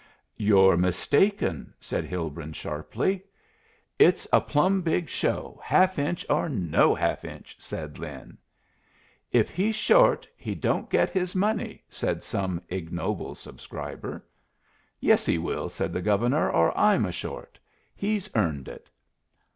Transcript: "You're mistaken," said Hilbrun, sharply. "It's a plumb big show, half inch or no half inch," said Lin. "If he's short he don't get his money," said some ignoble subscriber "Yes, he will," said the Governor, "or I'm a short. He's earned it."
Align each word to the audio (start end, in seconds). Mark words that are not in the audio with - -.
"You're 0.35 0.77
mistaken," 0.77 1.75
said 1.79 2.05
Hilbrun, 2.05 2.53
sharply. 2.53 3.23
"It's 3.99 4.27
a 4.33 4.41
plumb 4.41 4.81
big 4.81 5.09
show, 5.09 5.59
half 5.63 5.99
inch 5.99 6.25
or 6.27 6.49
no 6.49 6.95
half 6.95 7.23
inch," 7.23 7.55
said 7.59 7.99
Lin. 7.99 8.35
"If 9.31 9.51
he's 9.51 9.75
short 9.75 10.27
he 10.35 10.55
don't 10.55 10.89
get 10.89 11.11
his 11.11 11.35
money," 11.35 11.83
said 11.87 12.23
some 12.23 12.63
ignoble 12.67 13.35
subscriber 13.35 14.25
"Yes, 14.99 15.23
he 15.23 15.37
will," 15.37 15.69
said 15.69 15.93
the 15.93 16.01
Governor, 16.01 16.49
"or 16.49 16.75
I'm 16.75 17.05
a 17.05 17.11
short. 17.11 17.59
He's 17.93 18.27
earned 18.33 18.67
it." 18.67 18.89